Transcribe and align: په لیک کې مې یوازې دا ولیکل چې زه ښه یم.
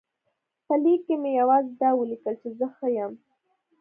په 0.65 0.73
لیک 0.83 1.01
کې 1.05 1.15
مې 1.21 1.31
یوازې 1.39 1.71
دا 1.81 1.89
ولیکل 1.95 2.35
چې 2.41 2.49
زه 2.57 2.67
ښه 2.75 2.87
یم. 2.97 3.13